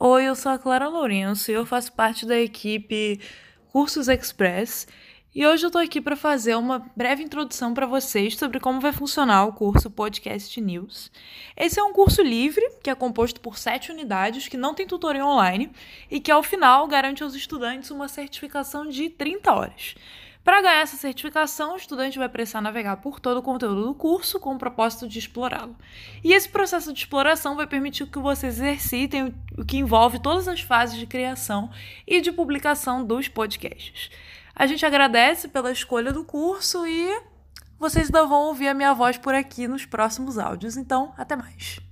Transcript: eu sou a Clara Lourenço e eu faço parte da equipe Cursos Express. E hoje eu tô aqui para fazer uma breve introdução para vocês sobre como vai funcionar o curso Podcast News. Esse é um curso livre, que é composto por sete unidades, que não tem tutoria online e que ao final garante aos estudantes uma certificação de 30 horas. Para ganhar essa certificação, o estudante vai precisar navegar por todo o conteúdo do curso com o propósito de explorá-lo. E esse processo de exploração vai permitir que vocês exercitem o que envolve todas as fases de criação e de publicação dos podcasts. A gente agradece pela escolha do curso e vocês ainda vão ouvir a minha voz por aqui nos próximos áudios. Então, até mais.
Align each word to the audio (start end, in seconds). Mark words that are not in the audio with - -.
eu 0.00 0.34
sou 0.36 0.52
a 0.52 0.58
Clara 0.58 0.88
Lourenço 0.88 1.50
e 1.50 1.54
eu 1.54 1.66
faço 1.66 1.92
parte 1.92 2.24
da 2.24 2.38
equipe 2.38 3.20
Cursos 3.72 4.08
Express. 4.08 4.86
E 5.34 5.44
hoje 5.44 5.66
eu 5.66 5.70
tô 5.70 5.78
aqui 5.78 6.00
para 6.00 6.14
fazer 6.14 6.54
uma 6.54 6.78
breve 6.96 7.22
introdução 7.22 7.74
para 7.74 7.84
vocês 7.84 8.36
sobre 8.36 8.60
como 8.60 8.80
vai 8.80 8.92
funcionar 8.92 9.44
o 9.46 9.52
curso 9.52 9.90
Podcast 9.90 10.60
News. 10.60 11.10
Esse 11.56 11.80
é 11.80 11.82
um 11.82 11.92
curso 11.92 12.22
livre, 12.22 12.64
que 12.82 12.90
é 12.90 12.94
composto 12.94 13.40
por 13.40 13.58
sete 13.58 13.90
unidades, 13.90 14.46
que 14.46 14.56
não 14.56 14.72
tem 14.72 14.86
tutoria 14.86 15.26
online 15.26 15.70
e 16.10 16.20
que 16.20 16.30
ao 16.30 16.42
final 16.42 16.86
garante 16.86 17.22
aos 17.22 17.34
estudantes 17.34 17.90
uma 17.90 18.08
certificação 18.08 18.88
de 18.88 19.10
30 19.10 19.52
horas. 19.52 19.94
Para 20.44 20.62
ganhar 20.62 20.80
essa 20.80 20.96
certificação, 20.96 21.74
o 21.74 21.76
estudante 21.76 22.18
vai 22.18 22.28
precisar 22.28 22.60
navegar 22.60 22.96
por 22.98 23.20
todo 23.20 23.38
o 23.38 23.42
conteúdo 23.42 23.84
do 23.84 23.94
curso 23.94 24.40
com 24.40 24.54
o 24.54 24.58
propósito 24.58 25.06
de 25.06 25.18
explorá-lo. 25.18 25.76
E 26.24 26.32
esse 26.32 26.48
processo 26.48 26.92
de 26.92 27.00
exploração 27.00 27.54
vai 27.54 27.66
permitir 27.66 28.06
que 28.06 28.18
vocês 28.18 28.54
exercitem 28.58 29.34
o 29.56 29.64
que 29.64 29.76
envolve 29.76 30.18
todas 30.18 30.48
as 30.48 30.60
fases 30.60 30.98
de 30.98 31.06
criação 31.06 31.70
e 32.06 32.20
de 32.20 32.32
publicação 32.32 33.04
dos 33.04 33.28
podcasts. 33.28 34.10
A 34.54 34.66
gente 34.66 34.84
agradece 34.86 35.48
pela 35.48 35.70
escolha 35.70 36.12
do 36.12 36.24
curso 36.24 36.86
e 36.86 37.20
vocês 37.78 38.06
ainda 38.06 38.26
vão 38.26 38.46
ouvir 38.46 38.68
a 38.68 38.74
minha 38.74 38.94
voz 38.94 39.18
por 39.18 39.34
aqui 39.34 39.68
nos 39.68 39.84
próximos 39.84 40.38
áudios. 40.38 40.76
Então, 40.76 41.12
até 41.16 41.36
mais. 41.36 41.87